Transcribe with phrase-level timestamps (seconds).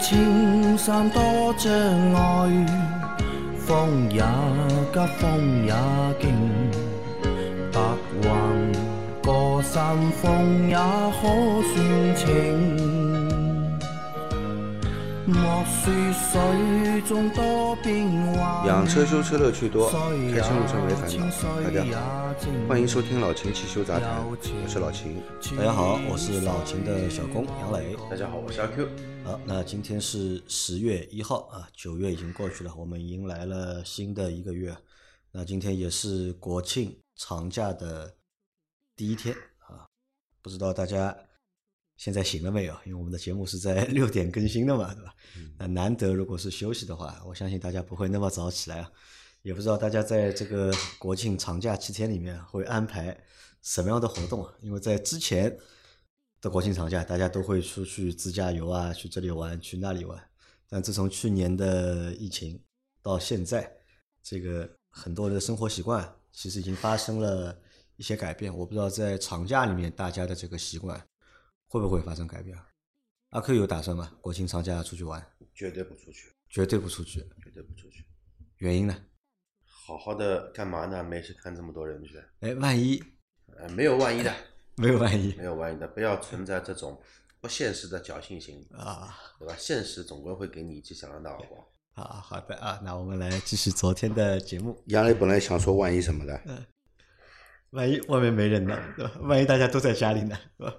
[0.00, 1.20] 莫说青山多
[1.58, 1.70] 障
[2.14, 2.66] 碍，
[3.58, 4.22] 风也
[4.92, 5.74] 急，风也
[6.18, 6.32] 劲，
[7.70, 7.78] 白
[8.22, 8.28] 云
[9.22, 11.22] 过山峰也可
[11.74, 12.99] 算情。
[15.30, 21.62] 莫说水中多变幻，养车修车乐趣多，开车用车没烦恼。
[21.62, 22.34] 大家好，好
[22.68, 25.22] 欢迎收听老秦汽修杂谈，我是老秦。
[25.56, 27.96] 大家好，我是老秦的小工杨磊。
[28.10, 28.88] 大家好，我是阿 Q。
[29.22, 34.76] 好，那今天是十月一号啊，九月已经过去了，我们迎来了新的一个月。
[35.30, 38.16] 那今天也是国庆长假的
[38.96, 39.86] 第一天啊，
[40.42, 41.16] 不知道大家
[42.00, 42.74] 现在醒了没有？
[42.86, 45.14] 因为我们的节目是在 六点更新的嘛，对吧？
[45.58, 48.90] 那难得如果是休息的话，我相信大家不会那么早起来啊。
[49.42, 53.14] 也不知道大家在这个国庆长假七天里面会安排
[53.60, 54.50] 什么样的活动啊？
[54.62, 55.54] 因为在之前
[56.40, 60.18] 的国庆长假，大家都会出去自驾游啊，去这里玩，去那里玩。
[60.70, 62.58] 但自从去年的疫情
[63.02, 63.70] 到现在，
[64.22, 67.54] 这个很多人的生活习惯其实已经发生了
[67.96, 68.56] 一些改变。
[68.56, 70.98] 我不知道在长假里面大家的这个习惯
[71.70, 72.66] 会不会发生改变啊？
[73.28, 74.12] 阿 Q 有打算吗？
[74.20, 75.24] 国庆长假出去玩？
[75.54, 78.04] 绝对不出去，绝对不出去，绝对不出去。
[78.56, 79.04] 原因呢？
[79.62, 81.04] 好好的干嘛呢？
[81.04, 83.00] 没事看这么多人去，哎，万一
[83.56, 84.34] 呃，没有万一的，
[84.76, 87.00] 没有万一没有万一的，不要存在这种
[87.40, 89.54] 不现实的侥幸心理，啊对吧？
[89.56, 91.64] 现实总归会给你一记响亮的耳光。
[91.94, 94.82] 啊，好的啊，那我们来继续昨天的节目。
[94.86, 96.66] 杨磊本来想说万一什么的，嗯
[97.70, 99.12] 万一外面没人呢，对吧？
[99.20, 100.74] 万一大家都在家里呢，对吧？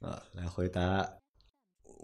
[0.00, 1.14] 啊，来回答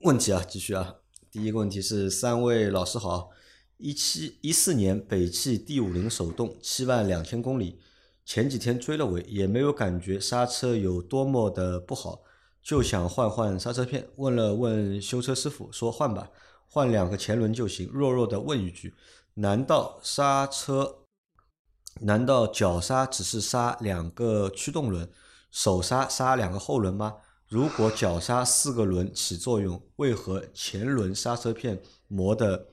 [0.03, 0.97] 问题啊，继续啊。
[1.31, 3.31] 第一个问题是：三位老师好，
[3.77, 7.81] 一七一四年北汽 D 五零手动，七万两千公里，
[8.25, 12.23] 前几天追了尾，也没有感觉刹车有多么的不好，
[12.61, 14.09] 就想换换刹车片。
[14.17, 16.31] 问了问修车师傅，说换吧，
[16.67, 17.89] 换两个前轮就行。
[17.93, 18.93] 弱弱的问一句：
[19.35, 21.03] 难道刹车？
[22.01, 25.09] 难道脚刹只是刹两个驱动轮，
[25.53, 27.19] 手刹刹两个后轮吗？
[27.55, 32.71] 如果脚刹四个轮起作用，为何前轮刹车片磨得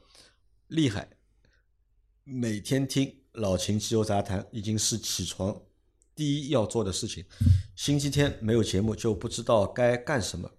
[0.70, 1.08] 厉害？
[2.24, 5.56] 每天听老秦汽油杂谈已经是起床
[6.16, 7.24] 第一要做的事情。
[7.76, 10.50] 星期天没有节目就不知道该干什么。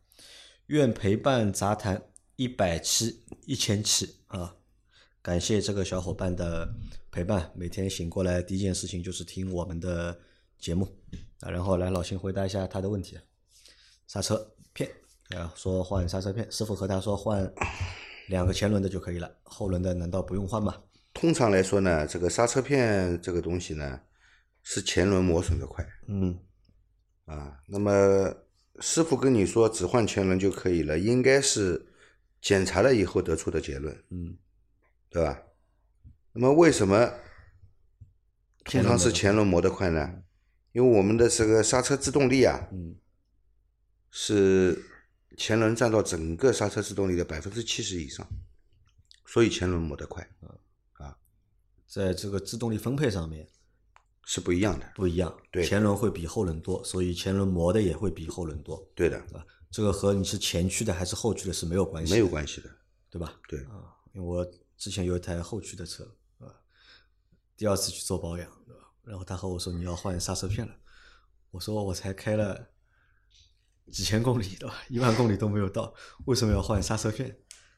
[0.66, 2.00] 愿陪伴杂谈
[2.36, 4.54] 一百期、一千期啊！
[5.20, 6.72] 感谢这个小伙伴的
[7.10, 10.16] 陪伴，每天醒过来第一件事情就是听我们的
[10.60, 10.86] 节目
[11.40, 11.50] 啊。
[11.50, 13.18] 然后来老秦回答一下他的问题。
[14.12, 14.90] 刹车片
[15.30, 17.50] 啊，说换刹车片，师傅和他说换
[18.28, 20.82] 两个前轮的就可以了，后轮的难道不用换吗？
[21.14, 23.98] 通常来说呢，这个刹车片这个东西呢，
[24.62, 26.38] 是前轮磨损的快嗯
[27.24, 27.56] 啊。
[27.66, 28.34] 那么
[28.80, 31.86] 师傅跟你说只换前轮就可以了，应该是
[32.42, 34.36] 检查了以后得出的结论，嗯
[35.08, 35.42] 对吧？
[36.34, 37.10] 那么为什么
[38.64, 40.22] 通常是前轮磨得快呢？
[40.72, 42.94] 因为我们的这个刹车制动力啊，嗯
[44.12, 44.80] 是
[45.36, 48.24] 前轮占到整个刹车制动力的百分之七十以上，
[49.26, 50.30] 所以前轮磨得快
[50.92, 51.18] 啊
[51.88, 53.48] 在这个制动力分配上面
[54.24, 54.92] 是不一样的。
[54.94, 59.44] 不一样，对前轮会比后轮多，所以前轮磨的也会比后轮多，对的，对吧？
[59.70, 62.70] 这个和你是前驱的还是后驱的是没有关系，没有关系的。
[63.10, 63.38] 对吧？
[63.46, 64.46] 对啊，因为我
[64.78, 66.02] 之前有一台后驱的车，
[66.38, 66.48] 啊，
[67.58, 68.90] 第二次去做保养，对吧？
[69.02, 70.74] 然后他和我说你要换刹车片了，
[71.50, 72.71] 我说我才开了
[73.92, 74.74] 几千公里，对吧？
[74.88, 75.92] 一万公里都没有到，
[76.24, 77.36] 为什么要换刹车片？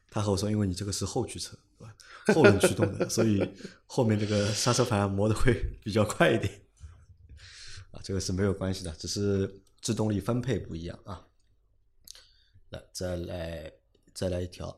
[0.09, 1.93] 他和我说，因为你这个是后驱车，对吧？
[2.33, 3.47] 后轮驱动的，所以
[3.85, 6.61] 后面这个刹车盘磨的会 比较快一点。
[7.91, 11.21] 啊，这个是没有关系的，只是制动力分配不一样啊。
[12.69, 13.71] 来，再来
[14.13, 14.75] 再来一条，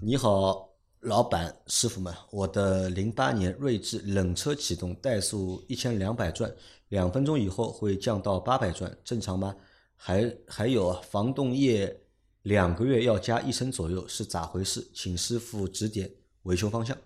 [0.00, 0.68] 你好，
[1.00, 6.50] 老板师傅们，我的零八年锐志冷车启动，怠速一千两百转，
[6.88, 9.54] 两分钟以后会降到八百转，正常吗？
[10.02, 12.00] 还还有啊，防冻液
[12.42, 14.90] 两个月要加一升左右，是咋回事？
[14.94, 16.10] 请师傅指点
[16.44, 16.96] 维修方向。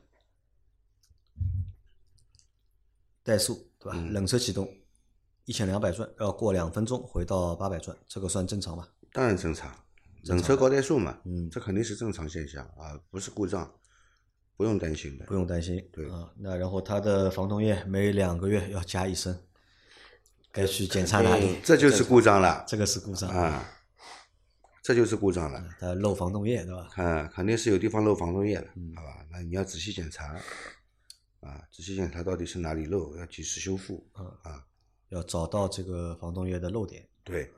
[3.24, 3.98] 怠速对吧？
[4.12, 4.72] 冷车启动
[5.44, 8.88] 一千两百转，要过两分钟回到八百转，这个算正常吧？
[9.12, 9.74] 当然正常，
[10.26, 13.68] 冷车高怠速嘛，嗯这肯定是正常现象啊，不是故障，
[14.56, 15.34] 不用担心的不。
[15.34, 15.84] 用担心。
[15.92, 19.36] 对啊，那然后它的防冻液每两个月要加一升，
[20.54, 21.58] 该去检查哪里？
[21.64, 23.68] 这就是故障了这个是故障，啊，
[24.82, 25.62] 这就是故障了。
[25.80, 26.88] 它漏防冻液对吧？
[26.92, 29.26] 看，肯定是有地方漏防冻液了，嗯好吧？
[29.32, 30.34] 那你要仔细检查，
[31.40, 34.06] 啊，仔细检查到底是哪里漏，要及时修复。
[34.16, 34.64] 嗯啊，
[35.08, 37.04] 要找到这个防冻液的漏点。
[37.24, 37.50] 对，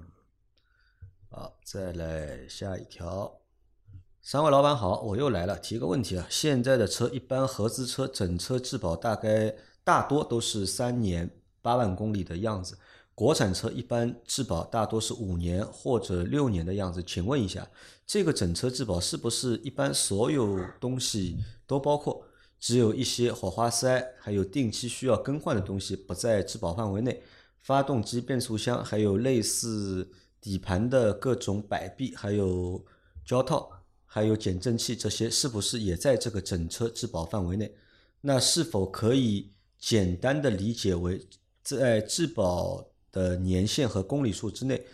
[1.28, 3.40] 好，再来下一条。
[4.22, 6.26] 三位老板好，我又来了，提个问题啊。
[6.30, 9.54] 现在的车一般合资车整车质保大概
[9.84, 11.30] 大多都是三年
[11.66, 12.78] 八万公里的样子，
[13.12, 17.02] 国产车一般质保大多是五年或者六年的样子。
[17.02, 17.68] 请问一下，
[18.06, 22.24] 这个整车质保是不是一般所有东西都包括？
[22.60, 27.20] 只有一些火花塞还有定期需要更换的东西不在质保范围内？
[27.58, 30.08] 发动机、变速箱还有类似
[30.40, 32.84] 底盘的各种摆臂，还有
[33.24, 33.72] 胶套。
[34.08, 37.74] 还有减震器这些是不是也在这个整车质保范围内？
[38.22, 41.20] 那是否可以简单的理解为，
[41.66, 44.86] 在质保的年限和公里数之内，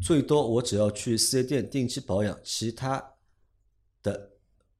[0.00, 3.14] 最多我只要去四 S 店定期保养，其他
[4.00, 4.30] 的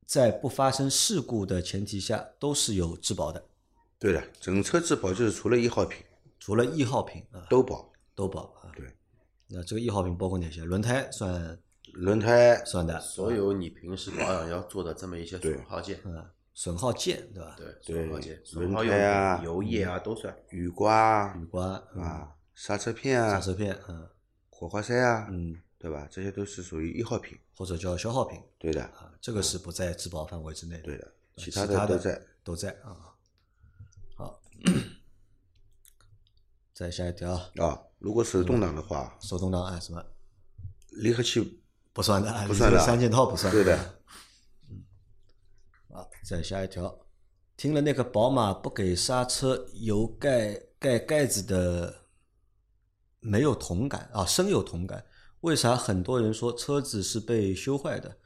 [0.06, 3.44] 在不发生事故的前提下都是有质保的。
[3.98, 6.04] 对的，整车质保就是除了一号品
[6.38, 8.70] 除了一号品啊，都保，都保啊。
[8.76, 8.86] 对，
[9.48, 10.62] 那这个一号品包括哪些？
[10.64, 11.58] 轮胎算
[11.92, 16.24] 轮胎算的，所有你平时保养要做的这么一些损耗件，嗯，
[16.54, 17.54] 损耗件对吧？
[17.56, 20.36] 对，对损耗件、损轮耗胎啊油液啊都算。
[20.50, 24.08] 雨刮雨刮嗯啊、刹车片啊、刹车片，嗯
[24.50, 26.06] 火花塞啊，嗯，对吧？
[26.10, 27.38] 这些都是属于易耗品。
[27.56, 30.82] 或者叫消耗品对的，啊，这个是不在质保范围之内的。
[30.82, 32.22] 对的，呃其他他的都在。
[32.42, 33.14] 都在啊。
[34.16, 34.40] 好，
[36.72, 40.02] 再下一条，啊，如果手动挡的话，手动挡啊什么
[40.88, 41.60] 离合器
[41.92, 43.52] 不算的啊，不算的三件套不算。
[43.52, 43.99] 对的。
[46.24, 47.06] 再下一条，
[47.56, 52.06] 听了那个宝马不给刹车油盖盖盖子的，
[53.20, 55.04] 没有同感啊，深有同感。
[55.40, 58.18] 为啥很多人说车子是被修坏的？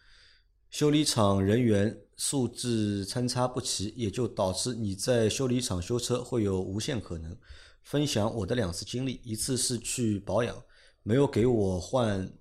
[0.70, 7.36] 修理厂人员素质参差不齐，也就导致你在修理厂修车会有无限可能。
[7.84, 10.64] 分享我的两次经历，一次是去保养，
[11.02, 12.32] 没有给我换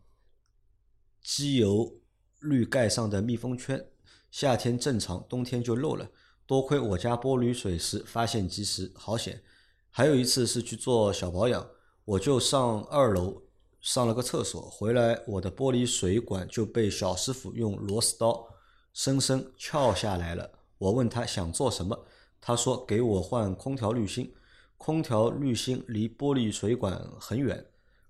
[1.21, 2.01] 机油
[2.39, 3.85] 滤盖上的密封圈，
[4.33, 6.09] 夏天正常，冬天就漏了。
[6.47, 9.43] 多亏我家玻璃水时发现及时，好险。
[9.91, 11.69] 还有一次是去做小保养，
[12.03, 13.43] 我就上二楼
[13.79, 18.47] 上了个厕所，回来我的玻璃水管就被小师傅用螺丝刀
[18.91, 20.49] 生生撬下来了。
[20.79, 22.03] 我问他想做什么，
[22.41, 24.33] 他说给我换空调滤芯。
[24.77, 27.63] 空调滤芯离玻璃水管很远，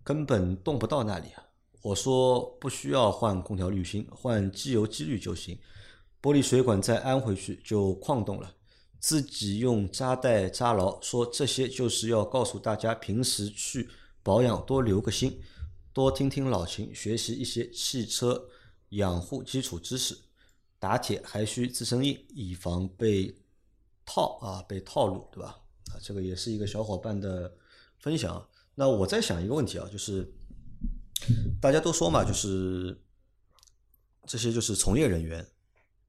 [0.05, 1.27] 根本动不到那里。
[1.81, 5.59] 我说不需要换空调滤芯，换机油机滤就行。
[6.23, 8.55] 玻璃水管再安回去就矿洞了，
[8.97, 11.01] 自己用扎带扎牢。
[11.01, 13.89] 说这些就是要告诉大家，平时去
[14.23, 15.37] 保养多留个心，
[15.91, 18.47] 多听听老秦，学习一些汽车
[18.91, 20.17] 养护基础知识。
[20.79, 23.35] 打铁还需自身硬，以防被
[24.05, 25.59] 套啊被套路，对吧？
[25.91, 27.53] 啊，这个也是一个小伙伴的
[27.99, 28.47] 分享。
[28.75, 30.33] 那我在想一个问题啊，就是
[31.61, 32.97] 大家都说嘛，就是
[34.25, 35.45] 这些就是从业人员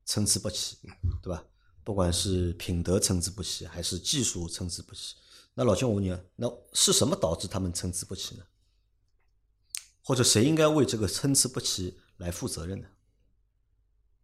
[0.04, 0.76] 参差不齐，
[1.22, 1.44] 对吧？
[1.82, 5.16] 不管是品德参差不齐，还是技术参差不齐。
[5.54, 8.44] 那老兄，我问你啊，那是什么导致他们参差不齐呢？
[10.02, 12.88] 或者谁应该为这个参差不齐来负责任呢？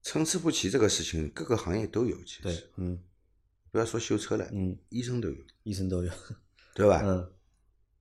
[0.03, 3.03] 参差不齐这个事情，各个行业都有，其实对，嗯
[3.71, 6.11] 不要说修车了，嗯，医生都有，医生都有，
[6.75, 7.01] 对吧？
[7.05, 7.33] 嗯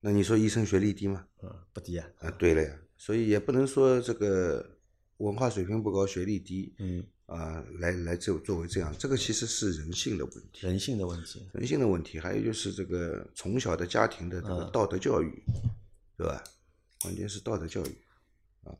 [0.02, 1.26] 那你说医生学历低吗？
[1.42, 4.78] 嗯，不低啊，啊，对了呀，所以也不能说这个
[5.18, 15.40] 文化水平不高、学历低嗯，啊，来来作作为这样，这个其实是人性的问题，人性的问题，人性的问题，还有就是这个从小的家庭的这个嗯道德教育，
[16.16, 16.42] 对吧？
[17.02, 17.98] 关键是道德教育
[18.64, 18.74] 啊，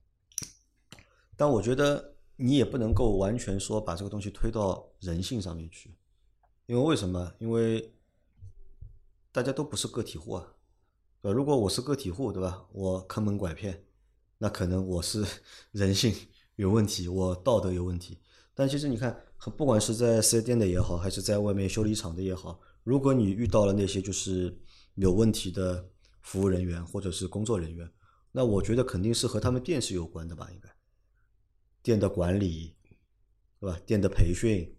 [1.36, 5.94] 但我觉得你也不能够完全说把这个东西推到人性上面去，
[6.66, 7.32] 因为为什么？
[7.38, 7.94] 因为
[9.30, 10.54] 大家都不是个体户啊，
[11.22, 11.36] 对吧？
[11.36, 12.66] 如果我是个体户，对吧？
[12.72, 13.84] 我坑蒙拐骗，
[14.38, 15.24] 那可能我是
[15.70, 16.12] 人性
[16.56, 18.18] 有问题，我道德有问题。
[18.60, 19.18] 但其实你看，
[19.56, 24.54] 不管是在四 S 店的也好，还是在外面修理厂的也好，如果你遇到了那些就是
[24.96, 25.88] 有问题的
[26.20, 27.90] 服务人员或者是工作人员，
[28.32, 30.68] 那我觉得肯定是和他们店是有关的吧，应该。
[31.82, 32.76] 店的管理，
[33.58, 33.80] 对吧？
[33.86, 34.76] 店的培训，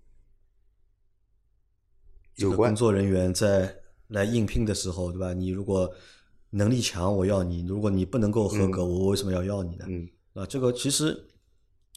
[2.35, 3.77] 这有关个工作人员在
[4.09, 5.33] 来应聘的时候，对吧？
[5.33, 5.91] 你如果
[6.51, 9.85] 能力强，我要你；如果你不能够合格，我为什么要要你呢？
[9.87, 11.25] 嗯，啊，这个其实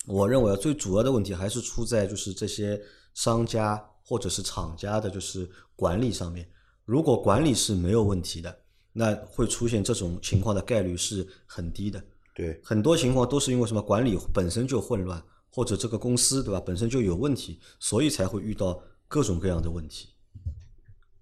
[0.07, 2.81] 我认为啊，最主要的问题还是出在就是这些
[3.15, 6.49] 商家或者是厂家的就是管理上面。
[6.85, 8.59] 如果管理是没有问题的，
[8.93, 12.05] 那会出现这种情况的概率是很低的。
[12.35, 20.11] 对，很多情况都是因为什么管理本身就混乱，或者这个公司对吧本身就有问题，所以才会遇到各种各样的问题。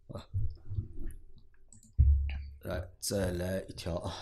[0.09, 0.27] 啊，
[2.62, 4.12] 来再来一条啊！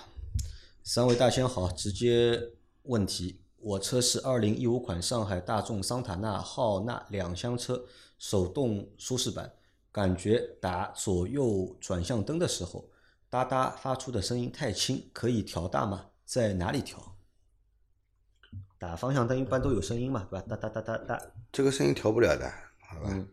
[0.82, 2.40] 三位大仙好，直接
[2.82, 7.84] 问题：我车是二零一五款上海大众桑塔纳浩纳两厢车
[8.18, 9.52] 手动舒适版，
[9.92, 12.88] 感觉打左右转向灯的时候，
[13.28, 16.06] 哒哒发出的声音太轻，可以调大吗？
[16.24, 17.16] 在哪里调？
[18.78, 20.46] 打方向灯一般都有声音嘛，对吧？
[20.48, 22.50] 哒哒哒哒哒，这个声音调不了的，
[22.88, 23.10] 好吧？
[23.12, 23.28] 嗯，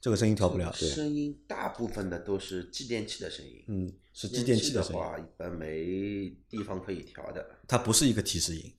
[0.00, 3.64] 这个声音调不了，声音大部分的都是继电器的声音。
[3.66, 7.44] 嗯，是继电器的声音，话，一般没地方可以调的。
[7.66, 8.72] 它不是一个提示音。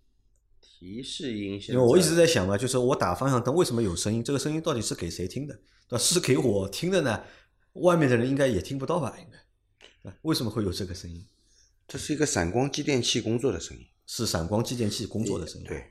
[0.79, 4.23] 提示音现在，因为我一直在想嘛，就是我打方向灯为什么有声音？
[4.23, 5.53] 这个声音到底是给谁听的？
[5.89, 5.97] 对吧？
[5.97, 7.21] 是给我听的呢？
[7.73, 9.13] 外面的人应该也听不到吧？
[9.19, 11.25] 应该，啊为什么会有这个声音？
[11.85, 13.83] 这是一个闪光继电器工作的声音。
[14.05, 15.67] 是闪光继电器工作的声音。
[15.67, 15.83] 对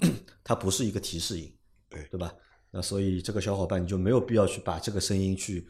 [0.00, 1.54] 嗯， 它不是一个提示音，
[1.88, 2.34] 对对吧？
[2.72, 5.66] 那所以这个小伙伴你就没有必要去把这个声音去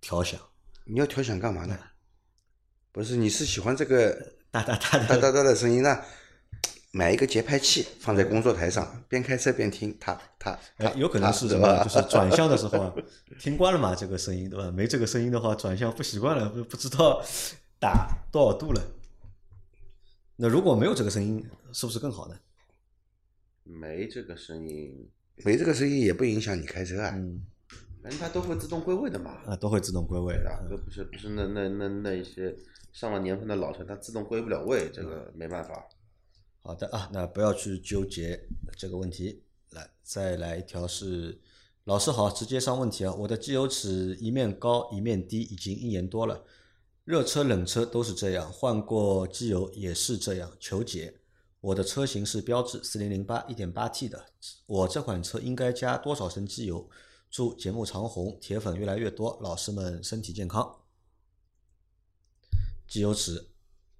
[0.00, 0.40] 调响，
[0.84, 1.78] 你要调响干嘛呢？
[2.90, 4.12] 不是，你是喜欢这个
[4.50, 5.16] 哒哒哒哒。
[5.16, 6.04] 哒哒的声音，那
[6.92, 11.84] 买一个节拍器放在工作台上，边开车边听，它它它，哎，有可能是什么？
[11.84, 12.94] 就是 转向的时候啊，
[13.38, 14.70] 听惯了嘛，这个声音对吧？
[14.70, 17.22] 没这个声音的话，转向不习惯了，不不知道
[17.78, 18.82] 打多少度了。
[20.36, 22.36] 那如果没有这个声音，是不是更好呢？
[23.64, 25.10] 没这个声音，
[25.44, 27.10] 没这个声音也不影响你开车啊。
[27.14, 27.42] 嗯，
[28.02, 29.32] 反正它都会自动归位的嘛。
[29.44, 30.66] 啊，都会自动归位的。
[30.70, 32.56] 这不是不是那那那那一些
[32.92, 35.74] 上了年份的老车，它自动归不了位，这个没办法。
[36.66, 39.44] 好的啊，那不要去纠结这个问题。
[39.70, 41.40] 来，再来一条是，
[41.84, 43.14] 老师好，直接上问题啊。
[43.14, 46.44] 我的机油尺一面高一面低，已经一年多了，
[47.04, 51.20] 热车冷车都是这样，换过机油也是这样，求解。
[51.60, 54.26] 我的车型是标致四零零八一点八 T 的，
[54.66, 56.90] 我这款车应该加多少升机油？
[57.30, 60.80] 祝节目长红，铁粉越来越多，老师们身体健康。
[62.88, 63.48] 机油尺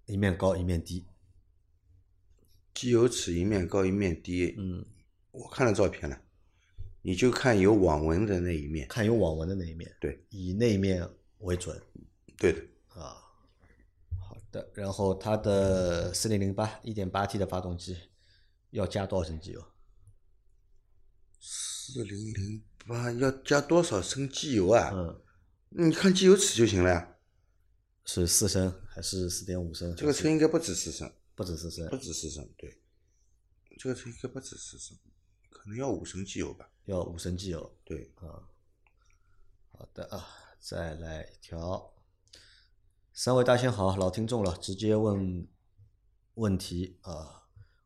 [0.07, 1.07] 一面高一面低，
[2.77, 4.85] 机油尺一面高一面低，嗯，
[5.31, 6.21] 我看了照片了，
[7.01, 8.87] 你就看有网纹的那一面。
[8.89, 11.81] 看有网纹的那一面，对，以那一面为准
[12.37, 13.17] 对的，啊。
[14.21, 17.97] 好的，然后它的四零零八一点八 T 的发动机
[18.73, 19.65] 要加多少升机油？
[21.41, 24.91] 四零零八要加多少升机油啊？
[24.93, 25.19] 嗯，
[25.71, 27.15] 你看机油尺就行了呀。
[28.05, 29.97] 是四升还是四点五升？
[29.97, 32.81] 这个车应该不止四升，不止四升不，止四升，对，
[33.79, 34.97] 这个车应该不止四升，
[35.51, 36.69] 可能要五升机油吧？
[36.87, 37.77] 要五升机油。
[37.85, 38.49] 对，啊
[39.71, 40.27] 好的啊，
[40.59, 41.93] 再来一条。
[43.13, 45.47] 三位大仙好，老听众了，直接问
[46.35, 47.45] 问题啊。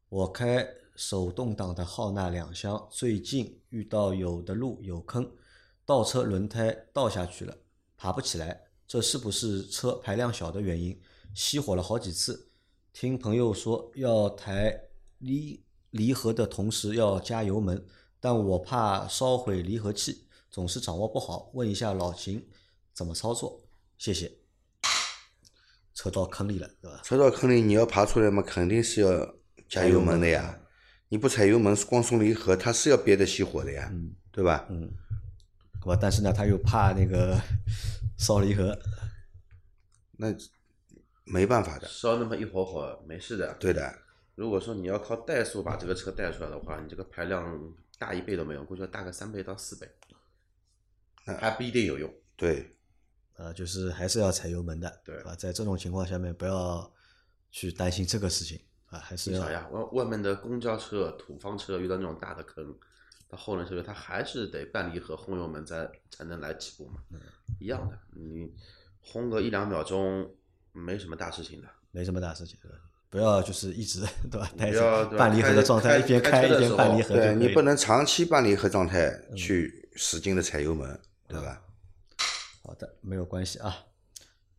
[0.09, 5.37] 我开手动挡的浩纳两厢，最近遇到有的路有坑，
[5.85, 7.59] 倒车轮胎倒下去了，
[7.97, 11.00] 爬不起来，这是不是车排量小的原因？
[11.35, 12.50] 熄火了好几次，
[12.92, 14.80] 听朋友说要抬
[15.18, 17.85] 离离合的同时要加油门，
[18.18, 22.49] 但我怕烧毁离合器，总是掌握不好，问一下老秦
[22.92, 23.62] 怎么操作？
[23.97, 24.32] 谢谢。
[25.94, 27.00] 车到坑里了，对吧？
[27.04, 29.35] 车到坑里你要爬出来嘛，肯定是要
[29.68, 30.61] 加油门的呀。
[31.09, 34.66] 你不踩油门，光松离合，它是要憋得熄火的呀，嗯对吧？
[34.70, 34.88] 嗯，
[35.80, 35.99] 对吧？
[36.00, 37.38] 但是呢，他又怕那个
[38.16, 38.78] 烧离合，
[40.12, 40.32] 那
[41.30, 43.54] 没办法的，烧那么一会儿会没事的。
[43.60, 43.92] 对的，
[44.34, 49.88] 如果说你要靠怠速把这个车带出来的话，你这个排量大一倍都没用，估计要大个三倍到四倍，
[51.25, 52.12] 还不一定有用。
[52.37, 52.76] 对，
[53.37, 55.34] 呃，就是还是要踩油门的，对啊？
[55.34, 56.92] 在这种情况下面，不要
[57.50, 62.75] 去担心这个事情啊，还是要你想呀，外外面的公交车、土方车遇到那种大的坑，
[63.28, 67.20] 它后轮车它还是得半离合轰油门才才能来起步嘛，嗯
[67.58, 68.52] 一样的，你
[69.00, 70.34] 轰个一两秒钟
[70.72, 71.68] 没什么大事情的。
[71.90, 72.68] 没什么大事情，的
[73.08, 74.50] 不要就是一直 对吧？
[74.56, 81.60] 带着半离合的状态，一边开一边半离合对你不能长期半离合状态嗯去使劲的踩油门，对吧？
[82.62, 83.86] 好的，没有关系啊。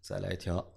[0.02, 0.74] 再来一条，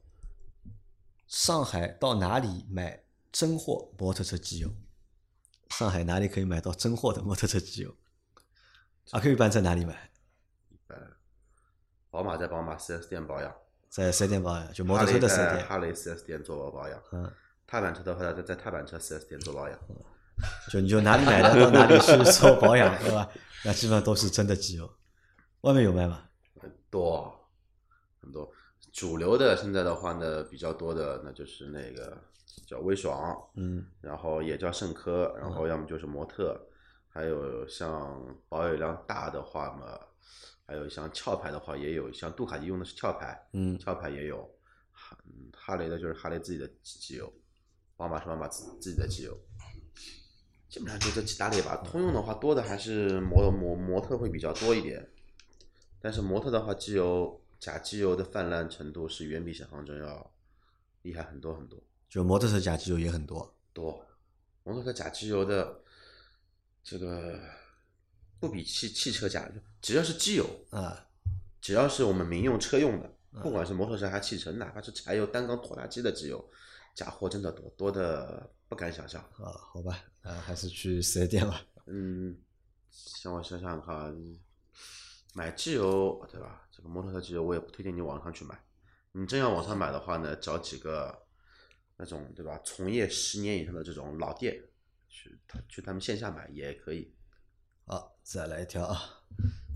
[1.27, 4.71] 上海到哪里买真货摩托车机油？
[5.71, 7.93] 上海哪里可以买到真货的摩托车机油？
[9.11, 10.11] 阿 Q 一般在哪里买？
[10.69, 10.97] 一般
[12.11, 13.53] 宝马在宝马 4S 店保养，
[13.95, 15.65] 在四 S 店保养，就摩托车的四 S 店。
[15.65, 17.33] 哈雷在哈雷 4S 店做保养，嗯，
[17.65, 19.79] 踏板车的话在在踏板车四 S 店做保养。
[20.69, 23.31] 就你就哪里买的到哪里去做保养，对吧？
[23.65, 24.93] 那基本上都是真的机油。
[25.61, 26.25] 外面有卖吗？
[26.61, 27.33] 很多
[28.21, 28.51] 很多，
[28.93, 32.21] 主流的现在的话呢，比较多的那就是那个
[32.67, 36.61] 叫威爽，嗯，然后也叫圣科，然后要么就是模特，
[37.09, 39.97] 还有像保有量大的话嘛，
[40.67, 44.51] 还有像壳牌的话也有，像杜卡迪用的是壳牌，嗯壳牌也有，
[44.93, 47.33] 哈嗯哈雷的就是哈雷自己的机油，
[47.97, 49.39] 宝马是宝马自自己的机油，
[50.69, 51.77] 基本上就这几大类吧。
[51.85, 55.11] 通用的话，多的还是摩摩摩特会比较多一点，
[56.01, 60.35] 但是摩特的话，机油假机油的泛滥程度是远比小方针要
[61.03, 61.83] 厉害很多很多。
[62.09, 64.07] 就摩托车假机油也很多，多，
[64.63, 65.81] 摩托车假机油的
[66.83, 67.41] 这个
[68.47, 71.09] 不比汽汽车假，只要是机油，啊，
[71.63, 73.11] 只要是我们民用车用的，
[73.43, 76.45] 不管是摩托车还是汽车，哪怕是柴油单缸拖拉机的机油，
[76.95, 79.19] 假货真的多，多的不敢想象。
[79.39, 81.67] 啊，好吧，啊，还是去四 S 店吧。
[81.87, 82.37] 嗯，
[82.91, 84.15] 像我想想看啊，
[85.33, 86.69] 买机油对吧？
[86.71, 88.63] 这个摩托车机油我也不推荐你网上去买，
[89.13, 91.19] 你真要网上买的话呢，找几个
[91.97, 94.63] 那种对吧，从业十年以上的这种老店，
[95.09, 97.11] 去他去他们线下买也可以。
[97.87, 98.99] 好，再来一条啊！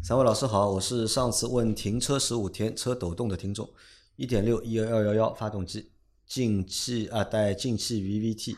[0.02, 3.68] 三位老师好，我是上次问停车十五天车抖动的听众，
[4.16, 5.92] 一点六一幺幺幺发动机
[6.26, 8.56] 进气啊带进气 VVT，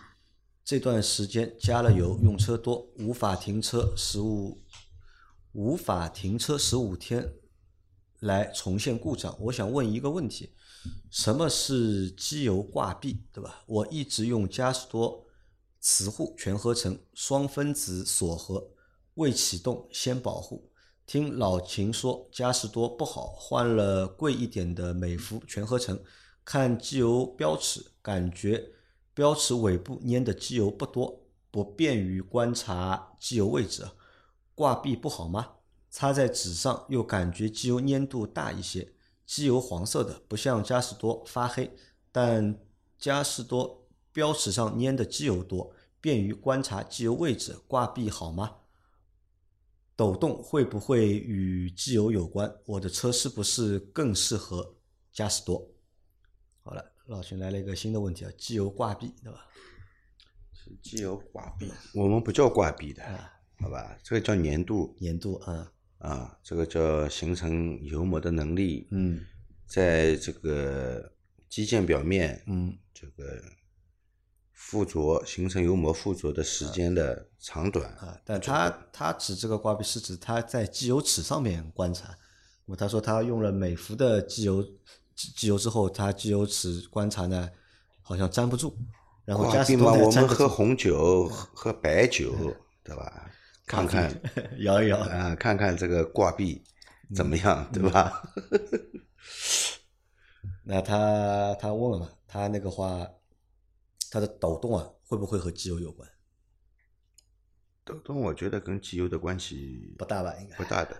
[0.65, 4.63] 这段时间加了油用车多，无法停车十五
[5.51, 7.33] 无法停车十五天
[8.21, 9.37] 来重现故障。
[9.41, 10.53] 我想问一个问题，
[11.11, 13.65] 什么是机油挂壁，对吧？
[13.67, 15.27] 我一直用嘉实多
[15.81, 18.71] 磁护全合成双分子锁合，
[19.15, 20.71] 未启动先保护。
[21.07, 26.01] 听老秦说嘉实多不好，换了贵一点的美孚全合成，
[26.45, 28.71] 看机油标尺，感觉
[29.13, 33.85] 标尺尾部粘的机油不多，不便于观察机油位置。
[34.55, 35.55] 挂壁不好吗？
[35.91, 38.93] 擦在纸上又感觉机油粘度大一些，
[39.27, 41.77] 机油黄色的，不像嘉实多发黑，
[42.13, 42.57] 但
[42.97, 47.59] 嘉实多标尺上粘的机油多，便于观察机油位置。
[47.67, 48.59] 挂壁好吗？
[50.01, 52.51] 抖动会不会与机油有关？
[52.65, 54.75] 我的车是不是更适合
[55.13, 55.71] 嘉实多？
[56.63, 59.47] 好了，老秦来了一个新的问题啊，机油挂壁，对吧？
[60.55, 63.95] 是机油挂壁，我们不叫挂壁的，啊，好吧？
[64.03, 69.21] 这个叫粘度粘度啊，啊，这个叫形成油膜的能力，嗯
[69.67, 71.13] 在这个
[71.51, 73.39] 机件表面，嗯这个
[74.63, 82.09] 附着形成油膜附着的时间的长短，啊，但他他指这个挂壁是指他在机油尺上面观察。
[82.67, 84.63] 那么他说他用了美孚的机油
[85.17, 87.49] 机机油之后，他机油尺观察呢
[88.03, 88.77] 好像粘不住，
[89.25, 92.33] 然后挂壁嘛，嘉实多呢我们喝红酒、 喝白酒，
[92.85, 93.31] 对吧？
[93.67, 94.15] 看看
[94.61, 96.63] 摇一摇，啊，看看这个挂壁
[97.15, 98.23] 怎么样，对吧？
[100.65, 103.05] 那他他问了嘛，他那个话，
[104.11, 106.09] 它的抖动啊，会不会和机油有关？
[107.85, 110.97] 抖动我觉得跟机油的关系不大吧，应该不大的，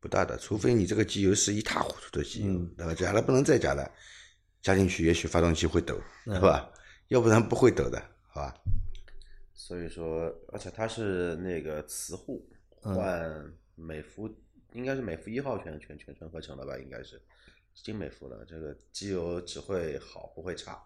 [0.00, 2.94] 不大的，除非你这个机油是一塌糊涂的机油，嗯对吧？
[2.94, 3.90] 加了不能再加了，
[4.60, 6.70] 加进去也许发动机会抖，嗯是吧？
[7.08, 8.54] 要不然不会抖的，好吧？
[9.52, 12.48] 所以说，而且它是那个磁护
[12.82, 14.28] 嗯换美孚，
[14.72, 16.76] 应该是美孚一号全全全纯合成的吧？
[16.78, 17.22] 应该是
[17.74, 20.80] 金美孚的，这个机油只会好不会差。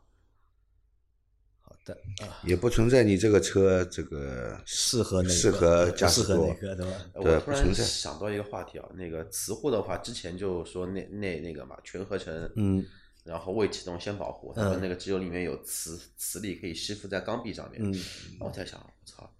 [1.69, 6.93] 好的啊，也不存在你这个车这个适合哪个适合不适合驾驶多哪个对吧？
[7.13, 12.83] 呃对我突然不存在想到一个话题啊，那个磁护的话，之前就说那那那个嘛，全合成，嗯，
[13.25, 17.79] 然后未启动先保护，他说那个机油里面有磁磁力可以吸附在缸壁上面。
[17.83, 17.95] 嗯，
[18.41, 19.31] 我在想，我操，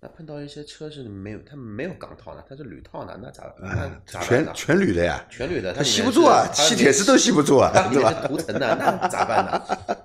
[0.00, 4.54] 那碰到一些车是没有，它没有钢套呢，它是铝套呢，那咋那啊，咋办全？
[4.54, 8.10] 全铝的呀，全铝的，它吸不住啊，吸铁石都吸不住啊，它里对吧？
[8.10, 9.96] 面是涂层的，那咋办呢？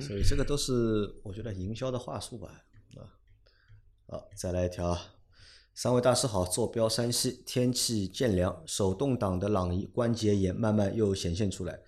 [0.00, 2.64] 所以这个都是我觉得营销的话术吧，
[2.96, 3.04] 啊，
[4.06, 4.98] 好，再来一条。
[5.74, 11.80] 三位大师好，坐标山西，天气渐凉，手动挡的朗逸关节炎慢慢又显现出来。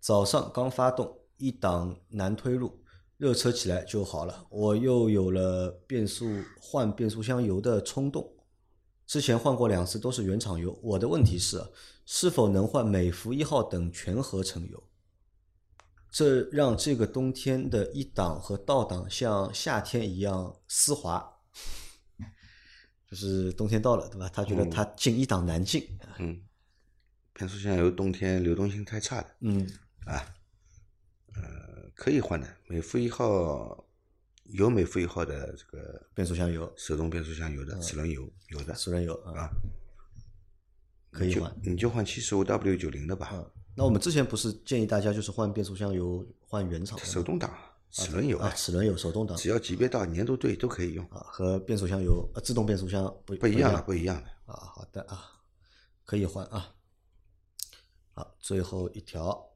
[0.00, 2.82] 早上刚发动，一档难推入，
[3.16, 4.46] 热车起来就好了。
[4.50, 6.26] 我又有了变速
[6.60, 8.32] 换变速箱油的冲动。
[9.06, 10.76] 之前换过两次都是原厂油。
[10.82, 11.64] 我的问题是，
[12.04, 14.82] 是否能换美孚一号等全合成油？
[16.16, 21.22] 这让这个冬天的一档和倒档像夏天一样丝滑。
[23.06, 24.26] 就是冬天到了，对吧？
[24.30, 25.86] 他觉得他进一档难进，
[26.18, 26.42] 嗯，
[27.34, 29.70] 变速箱油冬天流动性太差了，嗯
[30.06, 30.34] 啊
[31.34, 31.42] 呃
[31.94, 32.48] 可以换的。
[32.66, 33.86] 美孚一号
[34.44, 39.50] 有美孚一号的这个变速箱油、手动变速箱油的齿轮油有的齿轮油啊，
[41.10, 41.54] 可以换。
[41.62, 47.54] 你就换七十五 W 九零的吧，嗯，那我们之前不是建议大家就是换变速箱油换原厂的吗手动挡
[47.90, 54.30] 齿轮油啊，齿轮油手动挡只要级别到粘度对都可以用，啊和变速箱油呃自动变速箱不一不一样的，不一样的。
[54.46, 55.22] 啊，好的啊，
[56.04, 56.72] 可以换啊。
[58.14, 59.50] 好，最后一条，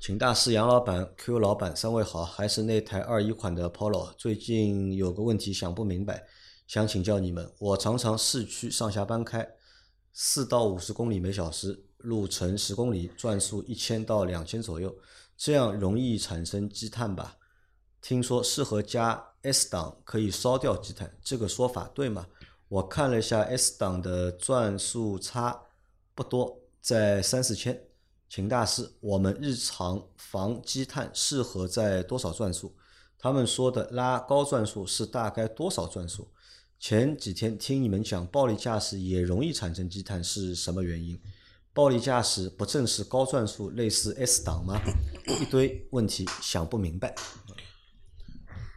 [0.00, 4.10] 秦大师、杨老板、Q 老板三位好，还是那台二一款的 Polo。
[4.14, 6.24] 最近有个问题想不明白，
[6.66, 7.52] 想请教你们。
[7.58, 9.46] 我常常市区上下班开，
[10.12, 14.94] 四到五十公里每小时，路程十公里，转速一千到两千左右，
[15.36, 17.36] 这样容易产生积碳吧？
[18.00, 22.26] 听说适合加 S 档可以烧掉积碳，这个说法对吗？
[22.68, 25.62] 我看了一下 S 档的转速差
[26.14, 27.80] 不多，在三四千。
[28.28, 32.74] 秦大师，我们日常防积碳适合在多少转速？
[33.18, 36.26] 他们说的拉高转速是大概多少转速？
[36.80, 41.20] 前几天听你们讲暴力驾驶也容易产生积碳，是什么原因？
[41.72, 44.80] 暴力驾驶不正是高转速类似 S 档吗？
[45.40, 47.14] 一堆问题想不明白。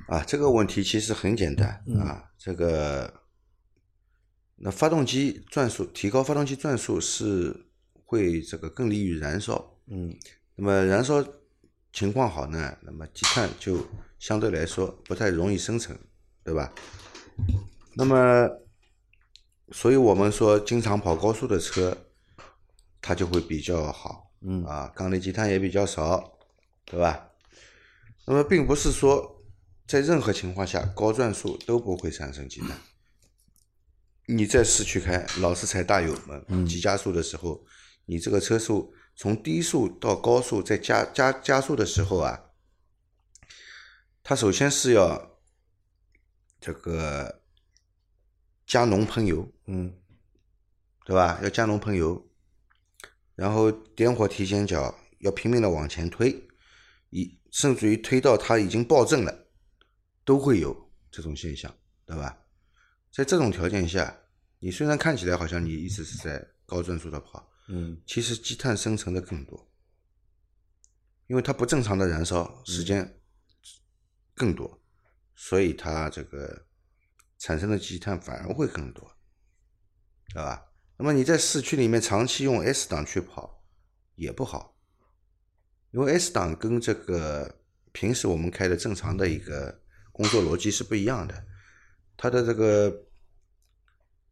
[0.07, 3.21] 啊，这个问题其实很简单啊，这个
[4.55, 7.63] 那发动机转速提高，发动机转速是。
[8.07, 10.15] 会这个更利于燃烧，嗯，
[10.53, 11.25] 那么燃烧
[11.91, 13.83] 情况好呢，那么积碳就
[14.19, 15.97] 相对来说不太容易生成，
[16.43, 16.71] 对吧？
[17.95, 18.47] 那么，
[19.71, 21.97] 所以我们说经常跑高速的车，
[23.05, 26.39] 它就会比较好，嗯啊，缸内积碳也比较少，
[26.85, 27.29] 对吧？
[28.25, 29.45] 那么并不是说
[29.85, 32.71] 在任何情况下高转速都不会产生积碳，
[34.25, 37.63] 你在市区开，老是踩大油门，急加速的时候。
[38.07, 42.51] 你这个车速从低速到高速再加加加速的时候啊，
[44.21, 45.39] 它首先是要
[46.61, 47.41] 这个
[48.67, 49.95] 加浓喷油，嗯，
[51.03, 51.39] 对吧？
[51.41, 52.27] 要加浓喷油，
[53.35, 56.47] 然后点火提前脚，要拼命的往前推，
[57.09, 59.47] 一甚至于推到它已经爆震了，
[60.23, 61.73] 都会有这种现象，
[62.05, 62.37] 对吧？
[63.11, 64.17] 在这种条件下，
[64.59, 67.51] 你虽然看起来好像你一直是在高转速的跑。
[67.67, 69.71] 嗯，其实积碳生成的更多，
[71.27, 73.19] 因为它不正常的燃烧时间
[74.35, 74.79] 更多，
[75.33, 76.67] 所以它这个
[77.39, 79.17] 产生的积碳反而会更多，
[80.27, 80.63] 对吧？
[80.97, 83.63] 那么你在市区里面长期用 S 档去跑
[84.15, 84.75] 也不好，
[85.91, 87.59] 因为 S 档跟这个
[87.91, 89.81] 平时我们开的正常的一个
[90.11, 91.45] 工作逻辑是不一样的，
[92.15, 93.07] 它的这个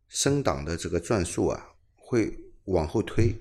[0.07, 2.39] 升档的这个转速啊会。
[2.67, 3.35] 往后推，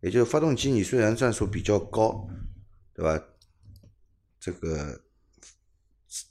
[0.00, 2.26] 也就是发动机你虽然转速比较高，
[2.94, 3.22] 对吧？
[4.40, 5.02] 这个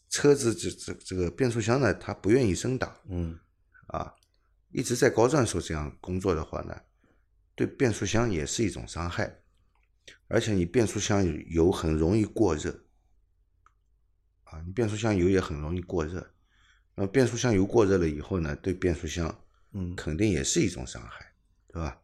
[0.10, 3.38] 车子这这这个变速箱呢，它不愿意升档，嗯，
[3.86, 4.12] 啊，
[4.74, 6.82] 一直在高转速这样工作的话呢，
[7.56, 9.40] 对变速箱也是一种伤害，
[10.28, 12.84] 而且你变速箱油很容易过热，
[14.46, 16.34] 啊，你变速箱油也很容易过热，
[16.96, 21.34] 那么变速箱油过热了以后呢，对变速箱，嗯，肯定也是一种伤害，
[21.68, 22.00] 对吧？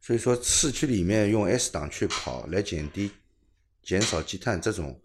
[0.00, 3.10] 所以说，市区里面用 S 档去跑来减低、
[3.82, 5.02] 减少积碳，这种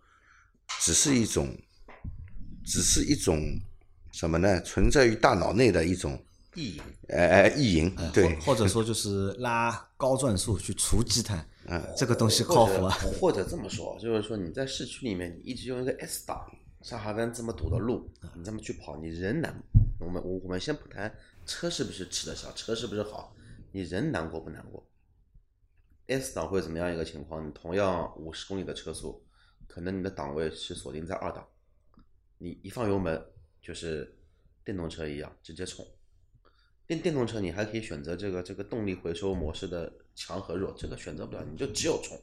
[0.80, 1.60] 只是一种，
[2.64, 3.60] 只是一种
[4.12, 4.62] 什么呢？
[4.62, 6.22] 存在于大脑内的一种
[6.56, 12.98] 意淫，哎哎，意淫，对，或者说就是拉高转速去除积碳，嗯，这个东西靠谱啊。
[13.20, 16.46] 或者 这么说，就是说你在市区里面，你一直用一个 S 档，
[16.82, 19.56] 上下班这么堵的路，你这么去跑，你人难。
[20.00, 21.14] 我们我我们先不谈
[21.46, 23.36] 车是不是吃得消，车是不是好，
[23.72, 24.86] 你人难过不难过
[26.08, 27.48] ？S 档会怎么样一个情况？
[27.48, 29.24] 你同样五十公里的车速，
[29.68, 31.48] 可能你的档位是锁定在二档，
[32.40, 33.24] 你一放油门
[33.62, 34.18] 就是
[34.64, 35.86] 电动车一样直接冲。
[36.88, 42.20] 电电动车你还可以选择这个这个动力回收模式的强和弱，这个选择不了，你就只有冲。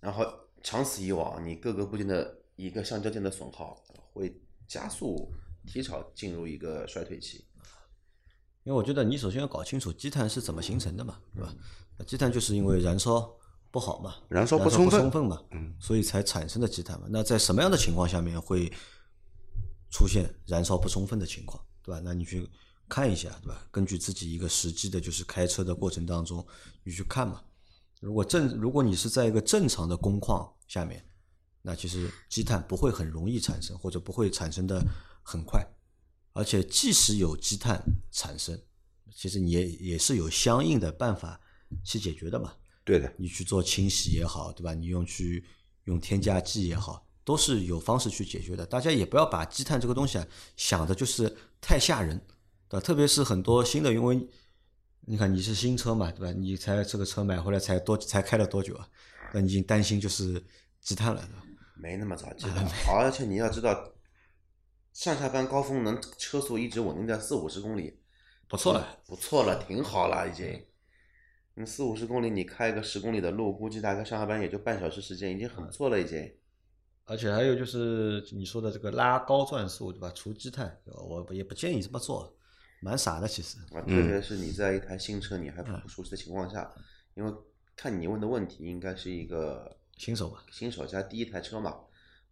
[0.00, 0.24] 然后
[0.62, 3.80] 长此以往，你各个部件的一个橡胶件的损耗
[4.12, 4.34] 会
[4.66, 5.32] 加速
[5.66, 7.44] 提早进入一个衰退期。
[8.64, 11.54] 因为我觉得你首先要搞清楚积碳是怎么形成的嘛，对吧？
[12.06, 13.30] 积碳就是因为燃烧
[13.70, 17.06] 不好嘛，燃烧不充分嘛，嗯，所以才产生的积碳嘛。
[17.08, 18.70] 那在什么样的情况下面会
[19.90, 22.00] 出现燃烧不充分的情况，对吧？
[22.04, 22.48] 那你去
[22.88, 23.66] 看一下，对吧？
[23.70, 26.46] 根据自己一个实际的，就是开车的过程当中，
[26.82, 27.42] 你去看嘛。
[28.00, 31.04] 如果正如果你是在一个正常的工况下面，
[31.62, 34.82] 那其实积碳不会很容易产生，或者不会产生的
[35.22, 35.64] 很快。
[36.32, 38.58] 而且即使有积碳产生，
[39.14, 41.40] 其实你也也是有相应的办法。
[41.84, 42.52] 去解决的嘛？
[42.82, 44.74] 对的，你去做清洗也好，对吧？
[44.74, 45.46] 你用去
[45.84, 48.66] 用添加剂也好，都是有方式去解决的。
[48.66, 52.20] 大家也不要把积碳这个东西啊想的就是太吓人，
[52.68, 52.84] 对吧？
[52.84, 54.28] 特别是很多新的，因为
[55.02, 56.36] 你看你是新车嘛，对吧？
[56.36, 58.88] 你才这个车买回来才多才开了多久啊？
[59.32, 60.42] 那你已经担心就是
[60.80, 61.22] 积碳了，
[61.76, 63.92] 没那么早积碳，而且你要知道，
[64.92, 68.00] 上下班高峰能车速一直稳定在四五十公里，
[68.48, 70.66] 不错了，不错了，挺好了已经。
[71.54, 76.32] 你四五十公里，你开个十公里的路，估计大概上下班也就半小时时间，已经很不错了，已经。
[77.10, 80.12] 而且还有就是你说的这个拉高转速，对吧？
[80.14, 82.32] 除积碳，对吧我也不建议这么做，
[82.80, 83.58] 蛮傻的其实。
[83.74, 86.72] 啊，特别是你在一台新车你还不熟悉的情况下，
[87.14, 87.34] 因为
[87.74, 91.74] 看你问的问题应该是一个新手吧，新手加第一台车嘛，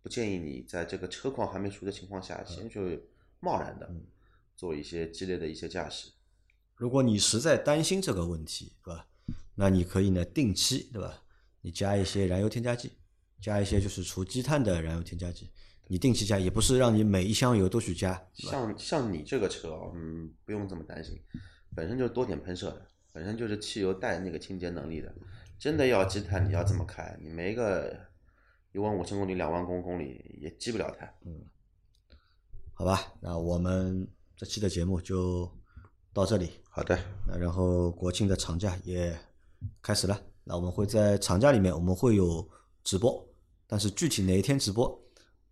[0.00, 3.02] 不建议你在这个车况还没熟的情况下，先去
[3.40, 3.90] 贸然的
[4.54, 6.12] 做一些激烈的一些驾驶。
[6.76, 9.08] 如果你实在担心这个问题，对吧？
[9.56, 11.24] 那你可以呢定期，对吧？
[11.62, 12.92] 你加一些燃油添加剂，
[13.40, 15.50] 加一些就是除积碳的燃油添加剂。
[15.90, 21.18] 你定期加，也不是让你每一箱油都去加，像像你这个车哦，嗯，不用这么担心，
[21.74, 25.10] 本身就是多点喷射的，本身就是汽油带那个清洁能力的。
[25.58, 27.98] 真的要积碳，你要这么开，你没个
[28.72, 31.12] 一万五千公里、两万公公里也积不了碳。
[31.24, 31.40] 嗯
[32.74, 35.50] 好吧，那我们这期的节目就
[36.12, 36.50] 到这里。
[36.70, 36.96] 好的，
[37.26, 39.18] 那然后国庆的长假也
[39.82, 42.48] 开始了，那我们会在长假里面我们会有
[42.84, 43.27] 直播，
[43.70, 44.88] 但是具体哪一天直播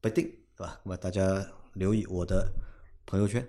[0.01, 0.25] 不定，
[0.57, 0.81] 对吧？
[0.85, 2.51] 那么大家留意我的
[3.05, 3.47] 朋友圈，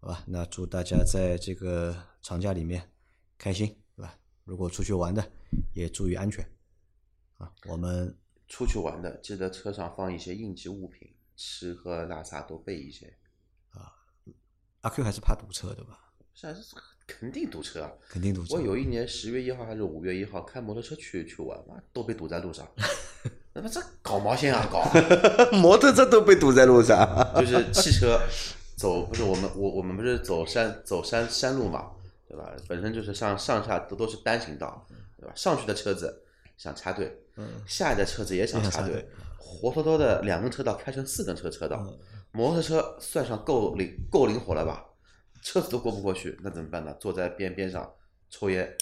[0.00, 0.24] 好吧？
[0.26, 2.90] 那祝大家在这个长假里面
[3.38, 4.18] 开心，对吧？
[4.42, 5.24] 如果出去玩的
[5.72, 6.44] 也注意安全
[7.38, 7.54] 啊。
[7.68, 13.16] 我们出去玩的，记得车上放一些应急物品，吃喝拉撒都备一些
[13.70, 13.94] 啊。
[14.80, 16.12] 阿 Q 还是怕堵车，对吧？
[16.34, 16.52] 是
[17.06, 17.92] 肯定堵车啊！
[18.08, 18.56] 肯定堵车。
[18.56, 22.68] 我有一年十月一号还是五月一号开摩托车去去玩嘛，都被堵在路上。
[23.54, 24.82] 那么这搞毛线啊搞！
[25.52, 27.06] 摩托车都被堵在路上。
[27.36, 28.20] 就是汽车
[28.76, 31.90] 走，不是我们我我们不是走山走山山路嘛，
[32.26, 32.50] 对吧？
[32.66, 34.86] 本身就是上上下都都是单行道，
[35.18, 35.32] 对吧？
[35.36, 36.24] 上去的车子
[36.56, 37.14] 想插队，
[37.66, 41.84] 下来的车子也想插队活脱脱的两根车道开成四根车车道，
[42.32, 44.84] 摩托车算上够灵够灵活了吧？
[45.42, 46.94] 车子都过不过去，那怎么办呢？
[46.98, 47.92] 坐在边边上
[48.30, 48.74] 抽烟，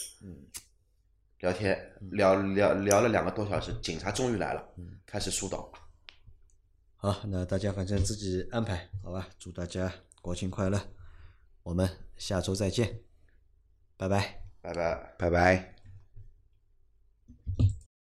[1.40, 1.79] 聊天，
[2.11, 4.62] 聊聊聊了两个多小时，警察终于来了，
[5.07, 5.70] 开始疏导。
[6.96, 9.26] 好，那大家反正自己安排，好吧？
[9.38, 10.79] 祝大家国庆快乐，
[11.62, 13.00] 我们下周再见，
[13.96, 14.42] 拜拜。
[14.61, 15.14] 拜拜。
[15.18, 15.80] 拜拜。